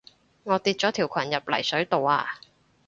[0.45, 2.39] 我跌咗條裙入泥水度啊